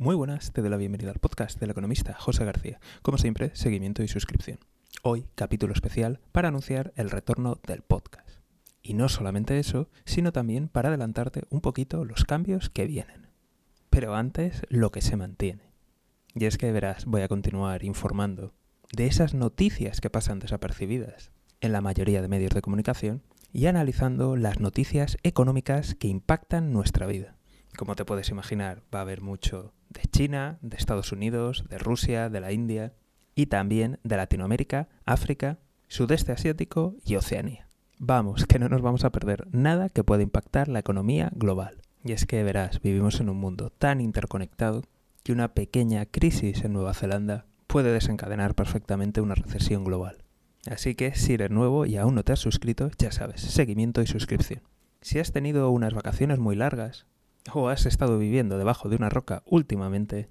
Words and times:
Muy 0.00 0.14
buenas, 0.16 0.50
te 0.52 0.62
doy 0.62 0.70
la 0.70 0.78
bienvenida 0.78 1.10
al 1.10 1.18
podcast 1.18 1.60
del 1.60 1.72
economista 1.72 2.14
José 2.14 2.46
García. 2.46 2.80
Como 3.02 3.18
siempre, 3.18 3.50
seguimiento 3.52 4.02
y 4.02 4.08
suscripción. 4.08 4.58
Hoy, 5.02 5.26
capítulo 5.34 5.74
especial 5.74 6.20
para 6.32 6.48
anunciar 6.48 6.94
el 6.96 7.10
retorno 7.10 7.60
del 7.66 7.82
podcast. 7.82 8.38
Y 8.80 8.94
no 8.94 9.10
solamente 9.10 9.58
eso, 9.58 9.90
sino 10.06 10.32
también 10.32 10.68
para 10.68 10.88
adelantarte 10.88 11.42
un 11.50 11.60
poquito 11.60 12.06
los 12.06 12.24
cambios 12.24 12.70
que 12.70 12.86
vienen. 12.86 13.26
Pero 13.90 14.14
antes, 14.14 14.62
lo 14.70 14.90
que 14.90 15.02
se 15.02 15.18
mantiene. 15.18 15.74
Y 16.34 16.46
es 16.46 16.56
que 16.56 16.72
verás, 16.72 17.04
voy 17.04 17.20
a 17.20 17.28
continuar 17.28 17.84
informando 17.84 18.54
de 18.94 19.04
esas 19.04 19.34
noticias 19.34 20.00
que 20.00 20.08
pasan 20.08 20.38
desapercibidas 20.38 21.30
en 21.60 21.72
la 21.72 21.82
mayoría 21.82 22.22
de 22.22 22.28
medios 22.28 22.54
de 22.54 22.62
comunicación 22.62 23.22
y 23.52 23.66
analizando 23.66 24.34
las 24.36 24.60
noticias 24.60 25.18
económicas 25.24 25.94
que 25.94 26.08
impactan 26.08 26.72
nuestra 26.72 27.06
vida. 27.06 27.36
Como 27.76 27.96
te 27.96 28.06
puedes 28.06 28.30
imaginar, 28.30 28.82
va 28.94 29.00
a 29.00 29.02
haber 29.02 29.20
mucho 29.20 29.74
de 29.90 30.02
China, 30.10 30.58
de 30.62 30.76
Estados 30.76 31.12
Unidos, 31.12 31.64
de 31.68 31.78
Rusia, 31.78 32.30
de 32.30 32.40
la 32.40 32.52
India 32.52 32.94
y 33.34 33.46
también 33.46 33.98
de 34.02 34.16
Latinoamérica, 34.16 34.88
África, 35.04 35.58
Sudeste 35.88 36.32
Asiático 36.32 36.94
y 37.04 37.16
Oceanía. 37.16 37.68
Vamos, 37.98 38.46
que 38.46 38.58
no 38.58 38.68
nos 38.68 38.80
vamos 38.80 39.04
a 39.04 39.10
perder 39.10 39.46
nada 39.52 39.88
que 39.88 40.04
pueda 40.04 40.22
impactar 40.22 40.68
la 40.68 40.78
economía 40.78 41.30
global. 41.34 41.82
Y 42.02 42.12
es 42.12 42.24
que 42.24 42.42
verás, 42.42 42.80
vivimos 42.80 43.20
en 43.20 43.28
un 43.28 43.36
mundo 43.36 43.70
tan 43.70 44.00
interconectado 44.00 44.84
que 45.22 45.32
una 45.32 45.52
pequeña 45.52 46.06
crisis 46.06 46.64
en 46.64 46.72
Nueva 46.72 46.94
Zelanda 46.94 47.44
puede 47.66 47.92
desencadenar 47.92 48.54
perfectamente 48.54 49.20
una 49.20 49.34
recesión 49.34 49.84
global. 49.84 50.24
Así 50.66 50.94
que 50.94 51.14
si 51.14 51.34
eres 51.34 51.50
nuevo 51.50 51.86
y 51.86 51.96
aún 51.96 52.14
no 52.14 52.22
te 52.22 52.32
has 52.32 52.40
suscrito, 52.40 52.90
ya 52.98 53.12
sabes, 53.12 53.40
seguimiento 53.40 54.02
y 54.02 54.06
suscripción. 54.06 54.62
Si 55.00 55.18
has 55.18 55.32
tenido 55.32 55.70
unas 55.70 55.94
vacaciones 55.94 56.38
muy 56.38 56.56
largas, 56.56 57.06
o 57.52 57.68
has 57.68 57.86
estado 57.86 58.18
viviendo 58.18 58.58
debajo 58.58 58.88
de 58.88 58.96
una 58.96 59.08
roca 59.08 59.42
últimamente, 59.46 60.28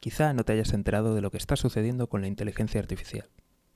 quizá 0.00 0.32
no 0.32 0.44
te 0.44 0.52
hayas 0.52 0.72
enterado 0.72 1.14
de 1.14 1.20
lo 1.20 1.30
que 1.30 1.38
está 1.38 1.56
sucediendo 1.56 2.08
con 2.08 2.20
la 2.20 2.28
inteligencia 2.28 2.80
artificial. 2.80 3.28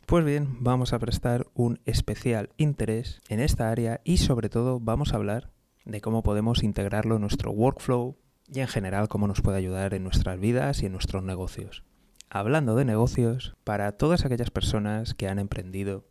Pues 0.06 0.24
bien, 0.24 0.56
vamos 0.60 0.92
a 0.92 0.98
prestar 0.98 1.46
un 1.54 1.80
especial 1.86 2.50
interés 2.56 3.20
en 3.28 3.40
esta 3.40 3.70
área 3.70 4.00
y 4.04 4.18
sobre 4.18 4.48
todo 4.48 4.80
vamos 4.80 5.12
a 5.12 5.16
hablar 5.16 5.50
de 5.84 6.00
cómo 6.00 6.22
podemos 6.22 6.62
integrarlo 6.62 7.14
en 7.16 7.22
nuestro 7.22 7.50
workflow 7.52 8.16
y 8.52 8.60
en 8.60 8.68
general 8.68 9.08
cómo 9.08 9.26
nos 9.26 9.40
puede 9.40 9.58
ayudar 9.58 9.94
en 9.94 10.02
nuestras 10.02 10.38
vidas 10.38 10.82
y 10.82 10.86
en 10.86 10.92
nuestros 10.92 11.22
negocios. 11.22 11.84
Hablando 12.28 12.74
de 12.74 12.84
negocios, 12.84 13.56
para 13.64 13.92
todas 13.92 14.24
aquellas 14.24 14.50
personas 14.50 15.14
que 15.14 15.28
han 15.28 15.38
emprendido 15.38 16.04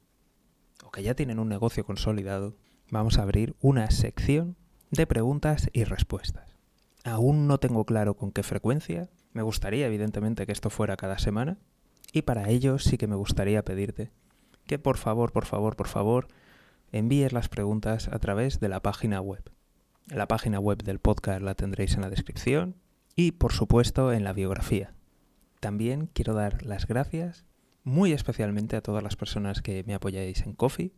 o 0.83 0.91
que 0.91 1.03
ya 1.03 1.15
tienen 1.15 1.39
un 1.39 1.49
negocio 1.49 1.85
consolidado, 1.85 2.55
vamos 2.89 3.17
a 3.17 3.23
abrir 3.23 3.55
una 3.59 3.89
sección 3.91 4.55
de 4.89 5.07
preguntas 5.07 5.69
y 5.73 5.83
respuestas. 5.83 6.50
Aún 7.03 7.47
no 7.47 7.59
tengo 7.59 7.85
claro 7.85 8.15
con 8.15 8.31
qué 8.31 8.43
frecuencia. 8.43 9.09
Me 9.33 9.41
gustaría, 9.41 9.87
evidentemente, 9.87 10.45
que 10.45 10.51
esto 10.51 10.69
fuera 10.69 10.97
cada 10.97 11.17
semana. 11.17 11.57
Y 12.13 12.23
para 12.23 12.49
ello 12.49 12.79
sí 12.79 12.97
que 12.97 13.07
me 13.07 13.15
gustaría 13.15 13.63
pedirte 13.63 14.11
que 14.71 14.79
por 14.79 14.97
favor, 14.97 15.33
por 15.33 15.45
favor, 15.45 15.75
por 15.75 15.89
favor, 15.89 16.27
envíes 16.93 17.33
las 17.33 17.49
preguntas 17.49 18.07
a 18.07 18.19
través 18.19 18.61
de 18.61 18.69
la 18.69 18.81
página 18.81 19.19
web. 19.19 19.43
La 20.07 20.29
página 20.29 20.59
web 20.59 20.83
del 20.83 20.99
podcast 20.99 21.41
la 21.41 21.55
tendréis 21.55 21.95
en 21.95 22.01
la 22.01 22.09
descripción 22.09 22.75
y, 23.15 23.33
por 23.33 23.51
supuesto, 23.51 24.13
en 24.13 24.23
la 24.23 24.31
biografía. 24.31 24.93
También 25.59 26.07
quiero 26.07 26.33
dar 26.33 26.63
las 26.63 26.87
gracias 26.87 27.45
muy 27.83 28.13
especialmente 28.13 28.77
a 28.77 28.81
todas 28.81 29.03
las 29.03 29.17
personas 29.17 29.61
que 29.61 29.83
me 29.85 29.93
apoyáis 29.93 30.41
en 30.43 30.53
Coffee, 30.53 30.93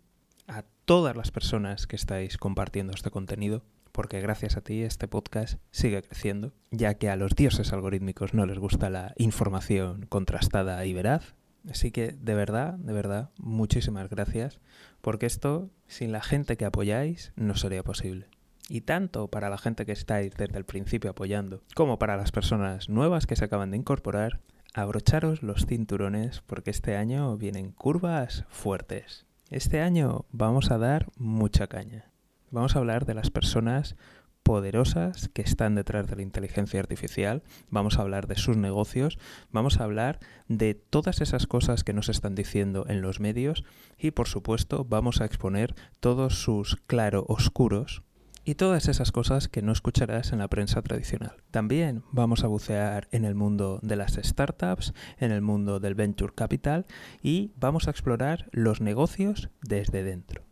a 0.47 0.63
todas 0.85 1.15
las 1.15 1.31
personas 1.31 1.87
que 1.87 1.95
estáis 1.95 2.37
compartiendo 2.37 2.93
este 2.93 3.09
contenido 3.09 3.63
porque 3.93 4.19
gracias 4.19 4.57
a 4.57 4.61
ti 4.61 4.81
este 4.81 5.07
podcast 5.07 5.59
sigue 5.71 6.01
creciendo, 6.01 6.51
ya 6.71 6.95
que 6.95 7.09
a 7.09 7.15
los 7.15 7.35
dioses 7.35 7.71
algorítmicos 7.71 8.33
no 8.33 8.45
les 8.45 8.57
gusta 8.57 8.89
la 8.89 9.13
información 9.15 10.07
contrastada 10.07 10.83
y 10.85 10.93
veraz. 10.93 11.35
Así 11.69 11.91
que 11.91 12.11
de 12.11 12.33
verdad, 12.33 12.73
de 12.73 12.91
verdad, 12.91 13.29
muchísimas 13.37 14.09
gracias, 14.09 14.59
porque 14.99 15.27
esto, 15.27 15.69
sin 15.87 16.11
la 16.11 16.21
gente 16.21 16.57
que 16.57 16.65
apoyáis, 16.65 17.31
no 17.37 17.55
sería 17.55 17.83
posible. 17.83 18.27
Y 18.67 18.81
tanto 18.81 19.27
para 19.27 19.49
la 19.49 19.57
gente 19.57 19.85
que 19.85 19.91
estáis 19.91 20.33
desde 20.35 20.57
el 20.57 20.65
principio 20.65 21.11
apoyando, 21.11 21.61
como 21.75 21.99
para 21.99 22.17
las 22.17 22.31
personas 22.31 22.89
nuevas 22.89 23.27
que 23.27 23.35
se 23.35 23.45
acaban 23.45 23.71
de 23.71 23.77
incorporar, 23.77 24.41
abrocharos 24.73 25.43
los 25.43 25.65
cinturones 25.67 26.41
porque 26.47 26.71
este 26.71 26.97
año 26.97 27.37
vienen 27.37 27.71
curvas 27.71 28.45
fuertes. 28.49 29.25
Este 29.49 29.81
año 29.81 30.25
vamos 30.31 30.71
a 30.71 30.79
dar 30.79 31.11
mucha 31.15 31.67
caña. 31.67 32.12
Vamos 32.53 32.75
a 32.75 32.79
hablar 32.79 33.07
de 33.07 33.15
las 33.15 33.31
personas 33.31 33.95
poderosas 34.43 35.27
que 35.29 35.41
están 35.41 35.73
detrás 35.73 36.05
de 36.05 36.15
la 36.15 36.21
inteligencia 36.21 36.79
artificial, 36.79 37.41
vamos 37.71 37.97
a 37.97 38.03
hablar 38.03 38.27
de 38.27 38.35
sus 38.35 38.57
negocios, 38.57 39.17
vamos 39.51 39.79
a 39.79 39.85
hablar 39.85 40.19
de 40.47 40.75
todas 40.75 41.19
esas 41.21 41.47
cosas 41.47 41.83
que 41.83 41.93
nos 41.93 42.09
están 42.09 42.35
diciendo 42.35 42.85
en 42.87 43.01
los 43.01 43.19
medios 43.19 43.63
y 43.97 44.11
por 44.11 44.27
supuesto 44.27 44.85
vamos 44.85 45.19
a 45.19 45.25
exponer 45.25 45.73
todos 45.99 46.43
sus 46.43 46.75
claro 46.85 47.25
oscuros 47.27 48.03
y 48.45 48.53
todas 48.53 48.87
esas 48.87 49.11
cosas 49.11 49.47
que 49.47 49.63
no 49.63 49.71
escucharás 49.71 50.31
en 50.31 50.37
la 50.37 50.47
prensa 50.47 50.83
tradicional. 50.83 51.37
También 51.49 52.03
vamos 52.11 52.43
a 52.43 52.47
bucear 52.47 53.07
en 53.09 53.25
el 53.25 53.33
mundo 53.33 53.79
de 53.81 53.95
las 53.95 54.13
startups, 54.21 54.93
en 55.17 55.31
el 55.31 55.41
mundo 55.41 55.79
del 55.79 55.95
venture 55.95 56.35
capital 56.35 56.85
y 57.23 57.51
vamos 57.55 57.87
a 57.87 57.91
explorar 57.91 58.47
los 58.51 58.79
negocios 58.79 59.49
desde 59.63 60.03
dentro. 60.03 60.42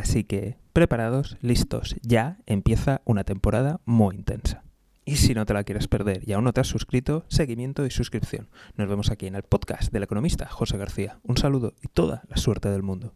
Así 0.00 0.24
que, 0.24 0.56
preparados, 0.72 1.36
listos, 1.42 1.94
ya 2.00 2.38
empieza 2.46 3.02
una 3.04 3.24
temporada 3.24 3.82
muy 3.84 4.16
intensa. 4.16 4.64
Y 5.04 5.16
si 5.16 5.34
no 5.34 5.44
te 5.44 5.52
la 5.52 5.62
quieres 5.62 5.88
perder 5.88 6.26
y 6.26 6.32
aún 6.32 6.44
no 6.44 6.54
te 6.54 6.62
has 6.62 6.68
suscrito, 6.68 7.26
seguimiento 7.28 7.84
y 7.84 7.90
suscripción. 7.90 8.48
Nos 8.76 8.88
vemos 8.88 9.10
aquí 9.10 9.26
en 9.26 9.34
el 9.34 9.42
podcast 9.42 9.92
del 9.92 10.04
economista 10.04 10.48
José 10.48 10.78
García. 10.78 11.18
Un 11.22 11.36
saludo 11.36 11.74
y 11.82 11.88
toda 11.88 12.22
la 12.28 12.38
suerte 12.38 12.70
del 12.70 12.82
mundo. 12.82 13.14